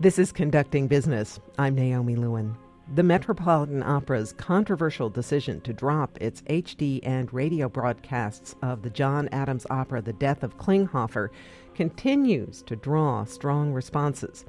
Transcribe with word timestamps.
This 0.00 0.18
is 0.18 0.32
Conducting 0.32 0.88
Business. 0.88 1.40
I'm 1.58 1.74
Naomi 1.74 2.16
Lewin. 2.16 2.56
The 2.94 3.02
Metropolitan 3.02 3.82
Opera's 3.82 4.32
controversial 4.32 5.10
decision 5.10 5.60
to 5.60 5.74
drop 5.74 6.16
its 6.22 6.40
HD 6.44 7.00
and 7.02 7.30
radio 7.34 7.68
broadcasts 7.68 8.54
of 8.62 8.80
the 8.80 8.88
John 8.88 9.28
Adams 9.30 9.66
opera 9.68 10.00
The 10.00 10.14
Death 10.14 10.42
of 10.42 10.56
Klinghoffer 10.56 11.28
continues 11.74 12.62
to 12.62 12.76
draw 12.76 13.24
strong 13.24 13.74
responses 13.74 14.46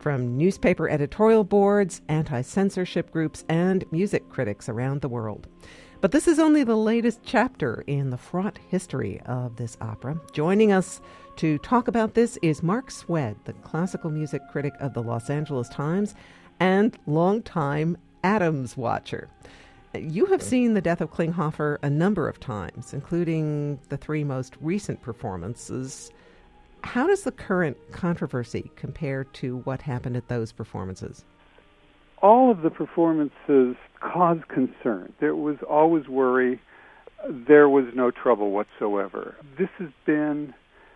from 0.00 0.38
newspaper 0.38 0.88
editorial 0.88 1.44
boards, 1.44 2.00
anti 2.08 2.40
censorship 2.40 3.10
groups, 3.10 3.44
and 3.50 3.84
music 3.92 4.30
critics 4.30 4.70
around 4.70 5.02
the 5.02 5.10
world. 5.10 5.48
But 6.04 6.12
this 6.12 6.28
is 6.28 6.38
only 6.38 6.64
the 6.64 6.76
latest 6.76 7.20
chapter 7.24 7.82
in 7.86 8.10
the 8.10 8.18
fraught 8.18 8.58
history 8.68 9.22
of 9.24 9.56
this 9.56 9.78
opera. 9.80 10.20
Joining 10.34 10.70
us 10.70 11.00
to 11.36 11.56
talk 11.60 11.88
about 11.88 12.12
this 12.12 12.38
is 12.42 12.62
Mark 12.62 12.90
Swed, 12.90 13.36
the 13.46 13.54
classical 13.54 14.10
music 14.10 14.42
critic 14.52 14.74
of 14.80 14.92
the 14.92 15.02
Los 15.02 15.30
Angeles 15.30 15.66
Times 15.70 16.14
and 16.60 16.98
longtime 17.06 17.96
Adams 18.22 18.76
watcher. 18.76 19.30
You 19.94 20.26
have 20.26 20.42
seen 20.42 20.74
The 20.74 20.82
Death 20.82 21.00
of 21.00 21.10
Klinghoffer 21.10 21.78
a 21.82 21.88
number 21.88 22.28
of 22.28 22.38
times, 22.38 22.92
including 22.92 23.80
the 23.88 23.96
three 23.96 24.24
most 24.24 24.58
recent 24.60 25.00
performances. 25.00 26.10
How 26.82 27.06
does 27.06 27.22
the 27.22 27.32
current 27.32 27.78
controversy 27.92 28.70
compare 28.76 29.24
to 29.24 29.56
what 29.60 29.80
happened 29.80 30.18
at 30.18 30.28
those 30.28 30.52
performances? 30.52 31.24
All 32.24 32.50
of 32.50 32.62
the 32.62 32.70
performances 32.70 33.76
caused 34.00 34.48
concern. 34.48 35.12
There 35.20 35.36
was 35.36 35.58
always 35.68 36.08
worry. 36.08 36.58
There 37.28 37.68
was 37.68 37.84
no 37.94 38.10
trouble 38.10 38.50
whatsoever. 38.50 39.34
This 39.58 39.68
has 39.78 39.90
been 40.06 40.54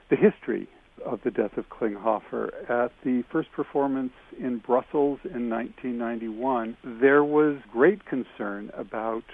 the 0.08 0.16
history 0.16 0.68
of 1.04 1.20
the 1.24 1.30
death 1.30 1.58
of 1.58 1.68
Klinghoffer. 1.68 2.70
At 2.70 2.92
the 3.04 3.24
first 3.30 3.52
performance 3.52 4.14
in 4.40 4.56
Brussels 4.56 5.18
in 5.22 5.50
1991, 5.50 6.78
there 6.98 7.22
was 7.22 7.58
great 7.70 8.06
concern 8.06 8.70
about 8.74 9.24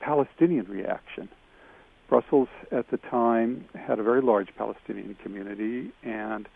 Palestinian 0.00 0.66
reaction. 0.66 1.28
Brussels 2.08 2.48
at 2.72 2.90
the 2.90 2.96
time 2.96 3.66
had 3.76 4.00
a 4.00 4.02
very 4.02 4.20
large 4.20 4.48
Palestinian 4.58 5.14
community, 5.22 5.92
and 6.02 6.48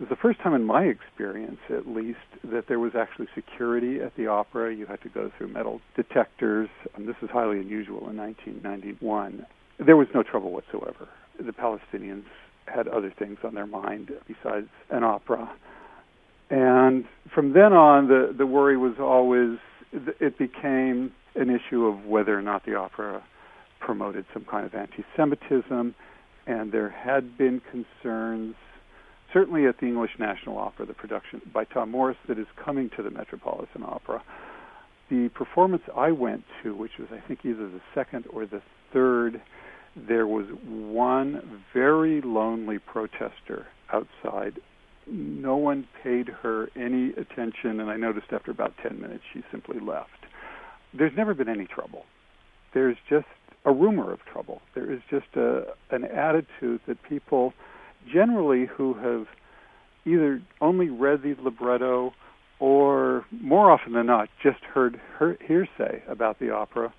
it 0.00 0.08
was 0.08 0.08
the 0.08 0.16
first 0.16 0.40
time 0.40 0.54
in 0.54 0.64
my 0.64 0.84
experience, 0.84 1.58
at 1.68 1.86
least, 1.86 2.18
that 2.42 2.68
there 2.68 2.78
was 2.78 2.92
actually 2.98 3.28
security 3.34 4.00
at 4.00 4.16
the 4.16 4.28
opera. 4.28 4.74
You 4.74 4.86
had 4.86 5.02
to 5.02 5.10
go 5.10 5.30
through 5.36 5.48
metal 5.48 5.82
detectors. 5.94 6.70
And 6.96 7.06
this 7.06 7.16
is 7.20 7.28
highly 7.28 7.58
unusual 7.58 8.08
in 8.08 8.16
1991. 8.16 9.44
There 9.78 9.98
was 9.98 10.08
no 10.14 10.22
trouble 10.22 10.52
whatsoever. 10.52 11.06
The 11.38 11.52
Palestinians 11.52 12.24
had 12.64 12.88
other 12.88 13.12
things 13.18 13.40
on 13.44 13.54
their 13.54 13.66
mind 13.66 14.10
besides 14.26 14.68
an 14.88 15.04
opera. 15.04 15.52
And 16.48 17.04
from 17.34 17.52
then 17.52 17.74
on, 17.74 18.08
the, 18.08 18.34
the 18.36 18.46
worry 18.46 18.78
was 18.78 18.94
always, 18.98 19.58
it 19.92 20.38
became 20.38 21.12
an 21.34 21.50
issue 21.50 21.84
of 21.84 22.06
whether 22.06 22.38
or 22.38 22.42
not 22.42 22.64
the 22.64 22.74
opera 22.74 23.22
promoted 23.80 24.24
some 24.32 24.46
kind 24.46 24.64
of 24.64 24.74
anti 24.74 25.04
Semitism. 25.14 25.94
And 26.46 26.72
there 26.72 26.88
had 26.88 27.36
been 27.36 27.60
concerns, 27.70 28.54
certainly 29.32 29.66
at 29.66 29.78
the 29.78 29.86
English 29.86 30.12
National 30.18 30.58
Opera, 30.58 30.86
the 30.86 30.94
production 30.94 31.40
by 31.52 31.64
Tom 31.64 31.90
Morris 31.90 32.16
that 32.28 32.38
is 32.38 32.46
coming 32.62 32.90
to 32.96 33.02
the 33.02 33.10
Metropolitan 33.10 33.82
Opera. 33.82 34.22
The 35.10 35.28
performance 35.34 35.82
I 35.96 36.12
went 36.12 36.44
to, 36.62 36.74
which 36.74 36.92
was, 36.98 37.08
I 37.12 37.26
think, 37.26 37.44
either 37.44 37.68
the 37.68 37.80
second 37.94 38.26
or 38.32 38.46
the 38.46 38.62
third 38.92 39.40
there 39.96 40.26
was 40.26 40.46
one 40.64 41.62
very 41.72 42.20
lonely 42.20 42.78
protester 42.78 43.66
outside. 43.92 44.60
No 45.06 45.56
one 45.56 45.88
paid 46.02 46.28
her 46.28 46.68
any 46.76 47.10
attention, 47.10 47.80
and 47.80 47.90
I 47.90 47.96
noticed 47.96 48.28
after 48.32 48.50
about 48.50 48.74
10 48.82 49.00
minutes 49.00 49.24
she 49.32 49.42
simply 49.50 49.80
left. 49.80 50.10
There's 50.96 51.16
never 51.16 51.34
been 51.34 51.48
any 51.48 51.66
trouble. 51.66 52.04
There's 52.72 52.96
just 53.08 53.26
a 53.64 53.72
rumor 53.72 54.12
of 54.12 54.20
trouble. 54.24 54.62
There 54.74 54.90
is 54.90 55.00
just 55.10 55.26
a, 55.34 55.74
an 55.90 56.04
attitude 56.04 56.80
that 56.86 57.02
people 57.02 57.52
generally 58.12 58.66
who 58.66 58.94
have 58.94 59.26
either 60.04 60.42
only 60.60 60.88
read 60.88 61.22
the 61.22 61.36
libretto 61.42 62.12
or 62.58 63.24
more 63.30 63.70
often 63.70 63.92
than 63.92 64.06
not 64.06 64.28
just 64.42 64.60
heard 64.64 65.00
hearsay 65.46 66.02
about 66.08 66.38
the 66.38 66.50
opera 66.50 66.92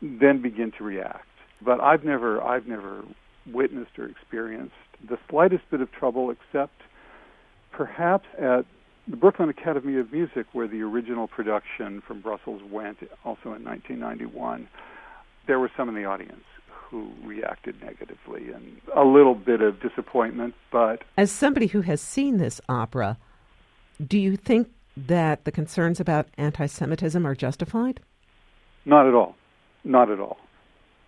then 0.00 0.40
begin 0.40 0.72
to 0.78 0.84
react. 0.84 1.26
But 1.60 1.80
I've 1.80 2.04
never 2.04 2.42
I've 2.42 2.66
never 2.66 3.02
witnessed 3.46 3.98
or 3.98 4.06
experienced 4.06 4.74
the 5.08 5.18
slightest 5.28 5.64
bit 5.70 5.80
of 5.80 5.90
trouble 5.90 6.30
except 6.30 6.82
perhaps 7.72 8.26
at 8.38 8.64
the 9.06 9.16
Brooklyn 9.16 9.48
Academy 9.48 9.98
of 9.98 10.12
Music 10.12 10.46
where 10.52 10.68
the 10.68 10.82
original 10.82 11.26
production 11.26 12.02
from 12.06 12.20
Brussels 12.20 12.62
went 12.70 12.98
also 13.24 13.54
in 13.54 13.64
1991 13.64 14.68
there 15.46 15.58
were 15.58 15.70
some 15.76 15.88
in 15.88 15.94
the 15.94 16.04
audience 16.04 16.44
who 16.90 17.10
reacted 17.24 17.80
negatively 17.82 18.50
and 18.52 18.80
a 18.94 19.04
little 19.04 19.34
bit 19.34 19.60
of 19.60 19.80
disappointment 19.80 20.54
but 20.70 21.02
as 21.16 21.30
somebody 21.30 21.66
who 21.66 21.82
has 21.82 22.00
seen 22.00 22.38
this 22.38 22.60
opera 22.68 23.18
do 24.06 24.18
you 24.18 24.36
think 24.36 24.68
that 24.96 25.44
the 25.44 25.52
concerns 25.52 26.00
about 26.00 26.26
anti-semitism 26.36 27.26
are 27.26 27.34
justified 27.34 28.00
not 28.84 29.06
at 29.06 29.14
all 29.14 29.36
not 29.84 30.10
at 30.10 30.18
all 30.18 30.38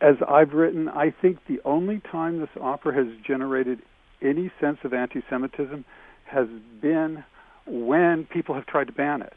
as 0.01 0.17
I've 0.27 0.55
written, 0.55 0.89
I 0.89 1.11
think 1.11 1.39
the 1.47 1.61
only 1.65 2.01
time 2.11 2.41
this 2.41 2.49
opera 2.61 2.95
has 2.95 3.07
generated 3.27 3.81
any 4.23 4.51
sense 4.61 4.79
of 4.85 4.95
anti 4.95 5.23
Semitism 5.29 5.85
has 6.25 6.47
been 6.81 7.25
when 7.67 8.27
people 8.27 8.55
have 8.55 8.67
tried 8.67 8.87
to 8.87 8.93
ban 8.93 9.23
it. 9.23 9.37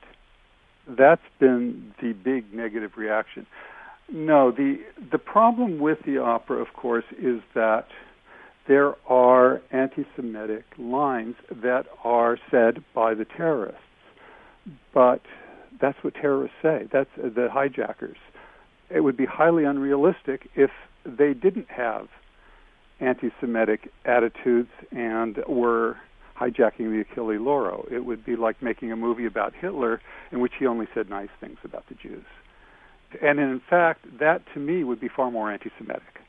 That's 0.87 1.21
been 1.39 1.93
the 2.01 2.13
big 2.13 2.53
negative 2.53 2.91
reaction. 2.97 3.45
No, 4.12 4.52
the 4.52 4.80
the 5.12 5.18
problem 5.18 5.80
with 5.80 6.00
the 6.06 6.18
opera, 6.18 6.62
of 6.62 6.74
course, 6.74 7.06
is 7.18 7.41
that 7.56 7.88
there 8.68 8.96
are 9.08 9.62
anti-Semitic 9.72 10.64
lines 10.78 11.36
that 11.50 11.86
are 12.03 12.38
said 12.50 12.84
by 12.94 13.14
the 13.14 13.25
terrorists, 13.25 13.81
but 14.94 15.22
that's 15.81 15.97
what 16.02 16.14
terrorists 16.16 16.56
say. 16.62 16.88
That's 16.91 17.09
uh, 17.18 17.30
the 17.36 17.50
hijackers 17.52 18.18
it 18.94 19.02
would 19.02 19.18
be 19.18 19.25
highly 19.25 19.64
unrealistic 19.64 20.50
if 20.56 20.70
they 21.06 21.34
didn't 21.34 21.70
have 21.70 22.08
anti-Semitic 23.00 23.90
attitudes 24.06 24.70
and 24.91 25.38
were 25.47 25.97
hijacking 26.40 26.91
the 26.91 27.02
Achille 27.09 27.40
Lauro. 27.41 27.85
It 27.91 28.06
would 28.06 28.25
be 28.25 28.35
like 28.35 28.62
making 28.62 28.91
a 28.91 28.96
movie 28.96 29.25
about 29.25 29.53
Hitler 29.59 30.00
in 30.31 30.40
which 30.40 30.53
he 30.59 30.68
only 30.68 30.88
said 30.94 31.09
nice 31.09 31.30
things 31.40 31.58
about 31.64 31.88
the 31.90 31.96
Jews. 31.96 32.25
And 33.22 33.40
in 33.40 33.62
fact, 33.69 34.06
that 34.19 34.41
to 34.53 34.59
me 34.59 34.84
would 34.84 35.00
be 35.00 35.09
far 35.09 35.31
more 35.31 35.51
anti 35.51 35.72
Semitic. 35.78 36.22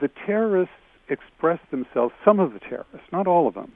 The 0.00 0.10
terrorists 0.26 0.74
express 1.08 1.60
themselves, 1.70 2.14
some 2.24 2.40
of 2.40 2.52
the 2.52 2.58
terrorists, 2.58 3.12
not 3.12 3.26
all 3.26 3.46
of 3.46 3.54
them, 3.54 3.72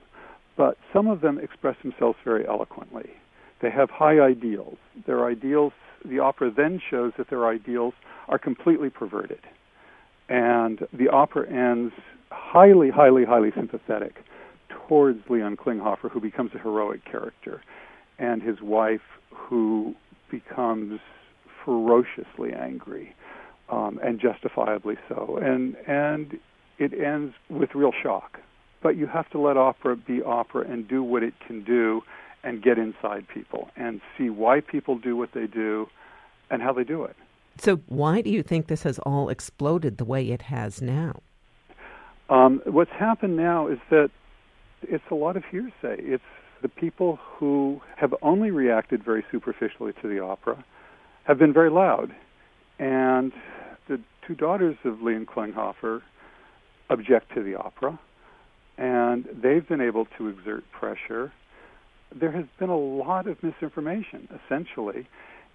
but 0.56 0.76
some 0.92 1.06
of 1.06 1.20
them 1.20 1.38
express 1.38 1.76
themselves 1.82 2.18
very 2.24 2.46
eloquently. 2.46 3.10
They 3.60 3.70
have 3.70 3.90
high 3.90 4.20
ideals. 4.20 4.78
Their 5.06 5.26
ideals, 5.26 5.72
the 6.04 6.18
opera 6.20 6.50
then 6.50 6.80
shows 6.90 7.12
that 7.18 7.30
their 7.30 7.46
ideals 7.46 7.94
are 8.28 8.38
completely 8.38 8.90
perverted. 8.90 9.40
And 10.28 10.86
the 10.92 11.08
opera 11.08 11.48
ends 11.48 11.92
highly, 12.30 12.90
highly, 12.90 13.24
highly 13.24 13.50
sympathetic 13.54 14.24
towards 14.68 15.20
Leon 15.28 15.56
Klinghoffer, 15.56 16.10
who 16.10 16.20
becomes 16.20 16.52
a 16.54 16.58
heroic 16.58 17.04
character, 17.04 17.62
and 18.18 18.42
his 18.42 18.60
wife, 18.60 19.00
who 19.34 19.94
becomes 20.30 21.00
ferociously 21.64 22.52
angry, 22.52 23.14
um, 23.68 24.00
and 24.02 24.20
justifiably 24.20 24.96
so. 25.08 25.38
And 25.42 25.76
and 25.86 26.38
it 26.78 26.92
ends 26.94 27.34
with 27.48 27.74
real 27.74 27.92
shock. 28.02 28.40
But 28.80 28.96
you 28.96 29.06
have 29.08 29.28
to 29.30 29.40
let 29.40 29.56
opera 29.56 29.96
be 29.96 30.22
opera 30.22 30.64
and 30.70 30.86
do 30.86 31.02
what 31.02 31.22
it 31.22 31.34
can 31.46 31.64
do, 31.64 32.02
and 32.44 32.62
get 32.62 32.78
inside 32.78 33.26
people 33.32 33.70
and 33.76 34.00
see 34.16 34.30
why 34.30 34.60
people 34.60 34.98
do 34.98 35.16
what 35.16 35.32
they 35.32 35.46
do, 35.46 35.88
and 36.50 36.62
how 36.62 36.72
they 36.72 36.84
do 36.84 37.04
it. 37.04 37.16
So, 37.58 37.76
why 37.88 38.22
do 38.22 38.30
you 38.30 38.42
think 38.42 38.68
this 38.68 38.84
has 38.84 38.98
all 39.00 39.28
exploded 39.28 39.98
the 39.98 40.04
way 40.04 40.30
it 40.30 40.42
has 40.42 40.80
now? 40.80 41.20
Um, 42.30 42.62
what's 42.66 42.92
happened 42.92 43.36
now 43.36 43.66
is 43.66 43.78
that 43.90 44.10
it's 44.82 45.04
a 45.10 45.14
lot 45.14 45.36
of 45.36 45.44
hearsay. 45.50 45.96
It's 45.98 46.22
the 46.62 46.68
people 46.68 47.18
who 47.22 47.80
have 47.96 48.14
only 48.22 48.50
reacted 48.50 49.02
very 49.02 49.24
superficially 49.30 49.92
to 50.02 50.08
the 50.08 50.20
opera 50.20 50.64
have 51.28 51.38
been 51.38 51.52
very 51.52 51.70
loud. 51.70 52.12
And 52.78 53.32
the 53.86 54.00
two 54.26 54.34
daughters 54.34 54.76
of 54.84 55.02
Leon 55.02 55.26
Klinghoffer 55.26 56.02
object 56.90 57.34
to 57.34 57.42
the 57.42 57.54
opera, 57.54 57.98
and 58.78 59.28
they've 59.30 59.66
been 59.68 59.82
able 59.82 60.06
to 60.16 60.28
exert 60.28 60.64
pressure. 60.72 61.30
There 62.14 62.32
has 62.32 62.46
been 62.58 62.70
a 62.70 62.78
lot 62.78 63.26
of 63.26 63.42
misinformation, 63.42 64.26
essentially, 64.42 65.06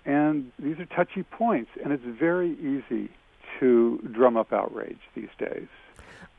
and 0.05 0.51
these 0.59 0.77
are 0.79 0.85
touchy 0.85 1.23
points, 1.23 1.71
and 1.83 1.91
it's 1.91 2.03
very 2.05 2.51
easy 2.59 3.09
to 3.59 3.97
drum 4.11 4.37
up 4.37 4.53
outrage 4.53 4.99
these 5.15 5.29
days. 5.39 5.67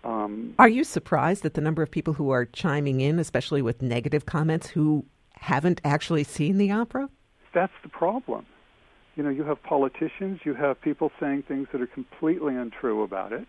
Um, 0.04 0.54
are 0.58 0.68
you 0.68 0.84
surprised 0.84 1.44
at 1.44 1.54
the 1.54 1.60
number 1.60 1.82
of 1.82 1.90
people 1.90 2.14
who 2.14 2.30
are 2.30 2.44
chiming 2.44 3.00
in, 3.00 3.18
especially 3.18 3.62
with 3.62 3.82
negative 3.82 4.26
comments, 4.26 4.68
who 4.68 5.06
haven't 5.32 5.80
actually 5.82 6.22
seen 6.24 6.58
the 6.58 6.70
opera? 6.70 7.08
That's 7.52 7.72
the 7.82 7.88
problem. 7.88 8.46
You 9.16 9.22
know, 9.22 9.30
you 9.30 9.44
have 9.44 9.62
politicians, 9.62 10.40
you 10.44 10.54
have 10.54 10.80
people 10.80 11.10
saying 11.20 11.44
things 11.46 11.68
that 11.72 11.80
are 11.80 11.86
completely 11.86 12.56
untrue 12.56 13.02
about 13.02 13.32
it, 13.32 13.46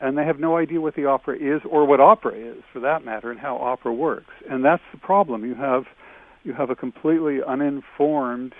and 0.00 0.18
they 0.18 0.24
have 0.24 0.40
no 0.40 0.56
idea 0.56 0.80
what 0.80 0.96
the 0.96 1.06
opera 1.06 1.36
is 1.36 1.62
or 1.68 1.86
what 1.86 2.00
opera 2.00 2.34
is, 2.34 2.62
for 2.72 2.80
that 2.80 3.04
matter, 3.04 3.30
and 3.30 3.38
how 3.38 3.56
opera 3.56 3.92
works. 3.92 4.32
And 4.50 4.64
that's 4.64 4.82
the 4.92 4.98
problem. 4.98 5.44
You 5.44 5.54
have 5.54 5.84
you 6.44 6.54
have 6.54 6.70
a 6.70 6.76
completely 6.76 7.38
uninformed 7.46 8.54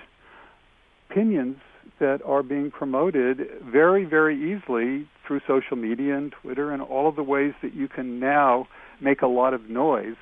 opinions 1.09 1.57
that 2.01 2.21
are 2.25 2.43
being 2.43 2.71
promoted 2.71 3.39
very, 3.65 4.05
very 4.05 4.37
easily 4.37 5.09
through 5.27 5.41
social 5.47 5.77
media 5.77 6.17
and 6.17 6.33
Twitter 6.43 6.71
and 6.71 6.83
all 6.83 7.09
of 7.09 7.17
the 7.17 7.23
ways 7.23 7.55
that 7.63 7.75
you 7.75 7.89
can 7.89 8.21
now 8.21 8.67
make 9.01 9.23
a 9.23 9.27
lot 9.27 9.55
of 9.55 9.71
noise 9.71 10.17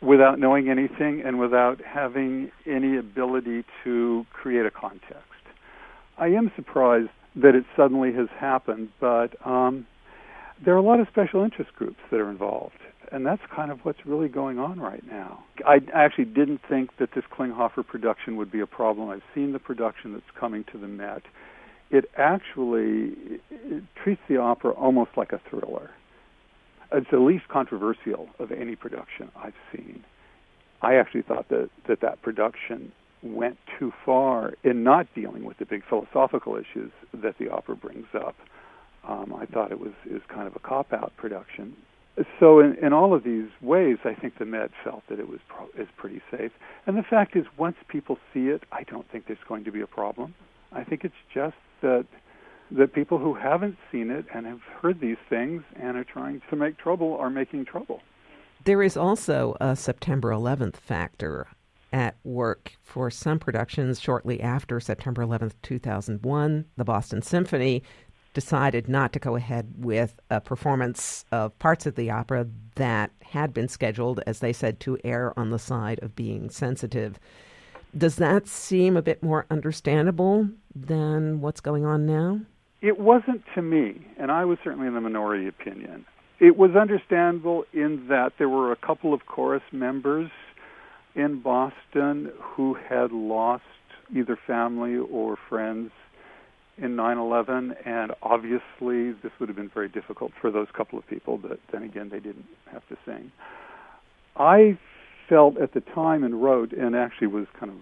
without 0.00 0.38
knowing 0.38 0.68
anything 0.68 1.22
and 1.24 1.38
without 1.38 1.80
having 1.84 2.50
any 2.66 2.98
ability 2.98 3.64
to 3.84 4.26
create 4.32 4.66
a 4.66 4.70
context. 4.70 5.31
I 6.18 6.28
am 6.28 6.52
surprised 6.56 7.10
that 7.36 7.54
it 7.54 7.64
suddenly 7.76 8.12
has 8.12 8.28
happened, 8.38 8.90
but 9.00 9.34
um, 9.46 9.86
there 10.64 10.74
are 10.74 10.78
a 10.78 10.82
lot 10.82 11.00
of 11.00 11.08
special 11.08 11.42
interest 11.42 11.72
groups 11.74 11.98
that 12.10 12.20
are 12.20 12.30
involved, 12.30 12.78
and 13.10 13.24
that's 13.24 13.42
kind 13.54 13.70
of 13.70 13.80
what's 13.84 14.04
really 14.04 14.28
going 14.28 14.58
on 14.58 14.78
right 14.78 15.04
now. 15.06 15.42
I 15.66 15.80
actually 15.94 16.26
didn't 16.26 16.60
think 16.68 16.90
that 16.98 17.10
this 17.14 17.24
Klinghoffer 17.36 17.86
production 17.86 18.36
would 18.36 18.52
be 18.52 18.60
a 18.60 18.66
problem. 18.66 19.08
I've 19.08 19.22
seen 19.34 19.52
the 19.52 19.58
production 19.58 20.12
that's 20.12 20.24
coming 20.38 20.64
to 20.72 20.78
the 20.78 20.88
Met. 20.88 21.22
It 21.90 22.06
actually 22.16 23.40
it 23.50 23.84
treats 24.02 24.20
the 24.28 24.36
opera 24.38 24.72
almost 24.72 25.10
like 25.16 25.32
a 25.32 25.40
thriller 25.50 25.90
it's 26.92 27.10
the 27.10 27.18
least 27.18 27.48
controversial 27.48 28.28
of 28.38 28.52
any 28.52 28.76
production 28.76 29.30
I've 29.36 29.54
seen. 29.74 30.04
I 30.82 30.96
actually 30.96 31.22
thought 31.22 31.48
that 31.48 31.70
that, 31.88 32.00
that 32.00 32.22
production 32.22 32.92
went 33.22 33.58
too 33.78 33.92
far 34.04 34.54
in 34.64 34.82
not 34.82 35.06
dealing 35.14 35.44
with 35.44 35.58
the 35.58 35.64
big 35.64 35.84
philosophical 35.88 36.56
issues 36.56 36.90
that 37.14 37.38
the 37.38 37.48
opera 37.48 37.76
brings 37.76 38.06
up. 38.14 38.36
Um, 39.06 39.34
I 39.36 39.46
thought 39.46 39.72
it 39.72 39.80
was 39.80 39.92
is 40.08 40.22
kind 40.28 40.46
of 40.46 40.54
a 40.56 40.60
cop 40.60 40.92
out 40.92 41.12
production. 41.16 41.76
So 42.38 42.60
in, 42.60 42.76
in 42.82 42.92
all 42.92 43.14
of 43.14 43.24
these 43.24 43.48
ways, 43.62 43.98
I 44.04 44.14
think 44.14 44.38
the 44.38 44.44
Met 44.44 44.70
felt 44.84 45.02
that 45.08 45.18
it 45.18 45.28
was 45.28 45.40
pro- 45.48 45.70
is 45.82 45.88
pretty 45.96 46.20
safe. 46.30 46.52
And 46.86 46.96
the 46.96 47.02
fact 47.02 47.36
is, 47.36 47.46
once 47.56 47.76
people 47.88 48.18
see 48.34 48.48
it, 48.48 48.64
I 48.70 48.82
don't 48.82 49.10
think 49.10 49.26
there's 49.26 49.38
going 49.48 49.64
to 49.64 49.72
be 49.72 49.80
a 49.80 49.86
problem. 49.86 50.34
I 50.72 50.84
think 50.84 51.04
it's 51.04 51.14
just 51.32 51.56
that 51.80 52.06
the 52.70 52.86
people 52.86 53.18
who 53.18 53.34
haven't 53.34 53.76
seen 53.90 54.10
it 54.10 54.26
and 54.34 54.46
have 54.46 54.60
heard 54.60 55.00
these 55.00 55.16
things 55.28 55.62
and 55.80 55.96
are 55.96 56.04
trying 56.04 56.42
to 56.50 56.56
make 56.56 56.76
trouble 56.78 57.16
are 57.16 57.30
making 57.30 57.64
trouble. 57.64 58.00
There 58.64 58.82
is 58.82 58.96
also 58.96 59.56
a 59.60 59.74
September 59.74 60.30
11th 60.30 60.76
factor 60.76 61.48
at 61.92 62.16
work 62.24 62.72
for 62.82 63.10
some 63.10 63.38
productions 63.38 64.00
shortly 64.00 64.40
after 64.40 64.80
September 64.80 65.24
11th, 65.24 65.54
2001. 65.62 66.64
The 66.76 66.84
Boston 66.84 67.22
Symphony 67.22 67.82
decided 68.34 68.88
not 68.88 69.12
to 69.12 69.18
go 69.18 69.36
ahead 69.36 69.72
with 69.76 70.18
a 70.30 70.40
performance 70.40 71.24
of 71.32 71.58
parts 71.58 71.86
of 71.86 71.96
the 71.96 72.10
opera 72.10 72.46
that 72.76 73.10
had 73.20 73.52
been 73.52 73.68
scheduled, 73.68 74.20
as 74.26 74.40
they 74.40 74.52
said, 74.52 74.80
to 74.80 74.98
err 75.04 75.38
on 75.38 75.50
the 75.50 75.58
side 75.58 76.00
of 76.02 76.16
being 76.16 76.48
sensitive. 76.48 77.18
Does 77.96 78.16
that 78.16 78.48
seem 78.48 78.96
a 78.96 79.02
bit 79.02 79.22
more 79.22 79.44
understandable 79.50 80.48
than 80.74 81.40
what's 81.40 81.60
going 81.60 81.84
on 81.84 82.06
now? 82.06 82.40
It 82.80 82.98
wasn't 82.98 83.42
to 83.54 83.62
me, 83.62 84.06
and 84.18 84.32
I 84.32 84.44
was 84.44 84.58
certainly 84.64 84.86
in 84.86 84.94
the 84.94 85.00
minority 85.00 85.46
opinion. 85.46 86.06
It 86.40 86.56
was 86.56 86.74
understandable 86.74 87.64
in 87.72 88.08
that 88.08 88.32
there 88.38 88.48
were 88.48 88.72
a 88.72 88.76
couple 88.76 89.14
of 89.14 89.26
chorus 89.26 89.62
members 89.70 90.30
in 91.14 91.40
Boston 91.40 92.32
who 92.40 92.74
had 92.74 93.12
lost 93.12 93.64
either 94.14 94.38
family 94.46 94.96
or 94.96 95.36
friends 95.48 95.90
in 96.78 96.96
9/11 96.96 97.74
and 97.84 98.12
obviously 98.22 99.12
this 99.22 99.32
would 99.38 99.48
have 99.48 99.56
been 99.56 99.68
very 99.68 99.88
difficult 99.88 100.32
for 100.40 100.50
those 100.50 100.68
couple 100.72 100.98
of 100.98 101.06
people 101.06 101.36
but 101.36 101.60
then 101.70 101.82
again 101.82 102.08
they 102.08 102.20
didn't 102.20 102.46
have 102.70 102.86
to 102.88 102.96
sing. 103.04 103.30
I 104.36 104.78
felt 105.28 105.58
at 105.58 105.74
the 105.74 105.80
time 105.80 106.24
and 106.24 106.42
wrote 106.42 106.72
and 106.72 106.96
actually 106.96 107.26
was 107.26 107.46
kind 107.58 107.70
of 107.72 107.78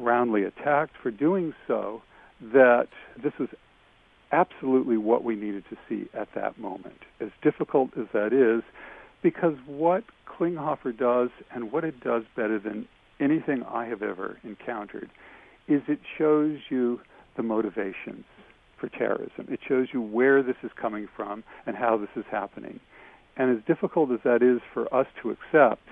roundly 0.00 0.44
attacked 0.44 0.96
for 1.02 1.10
doing 1.10 1.54
so 1.66 2.02
that 2.40 2.88
this 3.22 3.32
was 3.38 3.48
absolutely 4.32 4.96
what 4.96 5.24
we 5.24 5.34
needed 5.34 5.64
to 5.68 5.76
see 5.88 6.08
at 6.14 6.28
that 6.34 6.58
moment, 6.58 7.00
as 7.20 7.30
difficult 7.42 7.90
as 7.98 8.06
that 8.12 8.32
is, 8.32 8.62
because 9.22 9.54
what 9.66 10.04
Klinghoffer 10.26 10.96
does 10.96 11.30
and 11.54 11.72
what 11.72 11.84
it 11.84 12.00
does 12.00 12.22
better 12.36 12.58
than 12.58 12.88
anything 13.20 13.62
I 13.62 13.86
have 13.86 14.02
ever 14.02 14.38
encountered 14.44 15.10
is 15.68 15.82
it 15.88 16.00
shows 16.18 16.58
you 16.68 17.00
the 17.36 17.42
motivations 17.42 18.24
for 18.78 18.88
terrorism. 18.88 19.46
It 19.48 19.60
shows 19.66 19.88
you 19.92 20.00
where 20.00 20.42
this 20.42 20.56
is 20.62 20.70
coming 20.80 21.06
from 21.14 21.44
and 21.66 21.76
how 21.76 21.98
this 21.98 22.08
is 22.16 22.24
happening. 22.30 22.80
And 23.36 23.56
as 23.56 23.64
difficult 23.66 24.10
as 24.10 24.20
that 24.24 24.42
is 24.42 24.60
for 24.72 24.92
us 24.94 25.06
to 25.22 25.30
accept, 25.30 25.82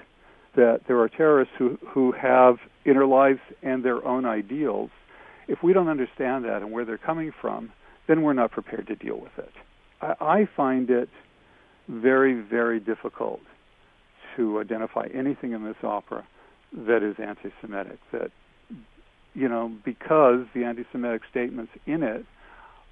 that 0.56 0.80
there 0.88 0.98
are 0.98 1.08
terrorists 1.08 1.54
who, 1.58 1.78
who 1.86 2.12
have 2.12 2.56
inner 2.84 3.06
lives 3.06 3.40
and 3.62 3.84
their 3.84 4.04
own 4.04 4.24
ideals, 4.24 4.90
if 5.46 5.62
we 5.62 5.72
don't 5.72 5.88
understand 5.88 6.44
that 6.44 6.62
and 6.62 6.72
where 6.72 6.84
they're 6.84 6.98
coming 6.98 7.32
from, 7.40 7.70
then 8.06 8.22
we're 8.22 8.32
not 8.32 8.50
prepared 8.50 8.86
to 8.88 8.96
deal 8.96 9.20
with 9.20 9.38
it. 9.38 9.52
I, 10.00 10.14
I 10.20 10.48
find 10.56 10.90
it 10.90 11.08
very, 11.88 12.40
very 12.40 12.80
difficult 12.80 13.40
to 14.36 14.60
identify 14.60 15.08
anything 15.12 15.52
in 15.52 15.64
this 15.64 15.76
opera 15.82 16.24
that 16.72 17.02
is 17.02 17.16
anti-Semitic. 17.18 17.98
That 18.12 18.30
you 19.34 19.48
know, 19.48 19.72
because 19.84 20.46
the 20.54 20.64
anti-Semitic 20.64 21.22
statements 21.30 21.72
in 21.86 22.02
it 22.02 22.24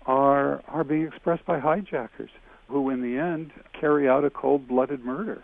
are 0.07 0.63
are 0.69 0.85
being 0.85 1.07
expressed 1.07 1.45
by 1.45 1.59
hijackers 1.59 2.31
who, 2.69 2.91
in 2.91 3.01
the 3.01 3.19
end, 3.19 3.53
carry 3.79 4.09
out 4.09 4.25
a 4.25 4.31
cold-blooded 4.31 5.05
murder. 5.05 5.43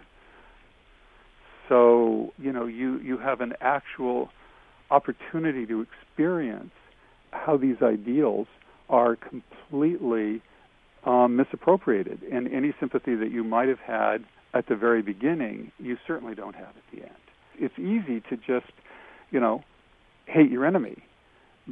So 1.68 2.32
you 2.38 2.52
know, 2.52 2.66
you 2.66 2.98
you 2.98 3.18
have 3.18 3.40
an 3.40 3.54
actual 3.60 4.30
opportunity 4.90 5.66
to 5.66 5.80
experience 5.80 6.72
how 7.30 7.56
these 7.56 7.76
ideals 7.82 8.46
are 8.88 9.16
completely 9.16 10.42
um, 11.04 11.36
misappropriated, 11.36 12.22
and 12.30 12.52
any 12.52 12.72
sympathy 12.78 13.14
that 13.14 13.30
you 13.30 13.44
might 13.44 13.68
have 13.68 13.80
had 13.80 14.24
at 14.54 14.66
the 14.68 14.76
very 14.76 15.02
beginning, 15.02 15.72
you 15.78 15.96
certainly 16.06 16.34
don't 16.34 16.54
have 16.54 16.68
at 16.68 16.82
the 16.92 17.02
end. 17.02 17.16
It's 17.58 17.78
easy 17.78 18.20
to 18.28 18.36
just, 18.36 18.72
you 19.30 19.40
know, 19.40 19.64
hate 20.26 20.50
your 20.50 20.64
enemy, 20.66 21.02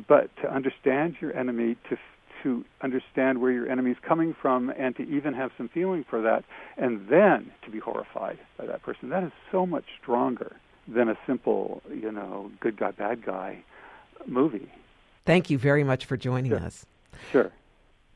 but 0.08 0.34
to 0.42 0.52
understand 0.52 1.16
your 1.20 1.36
enemy, 1.36 1.76
to 1.88 1.96
to 2.42 2.64
understand 2.80 3.38
where 3.42 3.52
your 3.52 3.68
enemy 3.68 3.90
is 3.90 3.98
coming 4.00 4.34
from, 4.40 4.70
and 4.70 4.96
to 4.96 5.02
even 5.02 5.34
have 5.34 5.50
some 5.58 5.68
feeling 5.68 6.04
for 6.08 6.22
that, 6.22 6.42
and 6.78 7.06
then 7.08 7.52
to 7.62 7.70
be 7.70 7.78
horrified 7.78 8.38
by 8.56 8.64
that 8.64 8.82
person, 8.82 9.10
that 9.10 9.22
is 9.22 9.32
so 9.52 9.66
much 9.66 9.84
stronger 10.00 10.56
than 10.88 11.10
a 11.10 11.18
simple, 11.26 11.82
you 11.94 12.10
know, 12.10 12.50
good 12.58 12.78
guy, 12.78 12.92
bad 12.92 13.24
guy 13.26 13.62
movie. 14.26 14.72
Thank 15.26 15.50
you 15.50 15.58
very 15.58 15.84
much 15.84 16.06
for 16.06 16.16
joining 16.16 16.52
sure. 16.52 16.60
us. 16.60 16.86
Sure. 17.30 17.52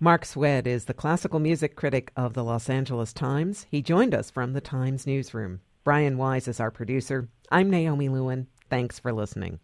Mark 0.00 0.24
Swed 0.24 0.66
is 0.66 0.86
the 0.86 0.92
classical 0.92 1.38
music 1.38 1.76
critic 1.76 2.10
of 2.16 2.34
the 2.34 2.42
Los 2.42 2.68
Angeles 2.68 3.12
Times. 3.12 3.66
He 3.70 3.80
joined 3.80 4.12
us 4.12 4.28
from 4.28 4.52
the 4.52 4.60
Times 4.60 5.06
newsroom. 5.06 5.60
Brian 5.84 6.18
Wise 6.18 6.48
is 6.48 6.58
our 6.58 6.72
producer. 6.72 7.28
I'm 7.52 7.70
Naomi 7.70 8.08
Lewin. 8.08 8.48
Thanks 8.68 8.98
for 8.98 9.12
listening. 9.12 9.60